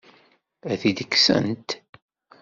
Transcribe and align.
Ad 0.71 0.77
t-id-kksent? 0.81 1.69